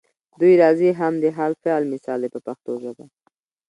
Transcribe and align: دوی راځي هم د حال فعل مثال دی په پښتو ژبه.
دوی 0.39 0.53
راځي 0.61 0.89
هم 0.99 1.13
د 1.23 1.25
حال 1.37 1.53
فعل 1.61 1.83
مثال 1.93 2.19
دی 2.23 2.29
په 2.35 2.39
پښتو 2.47 2.71
ژبه. 2.83 3.05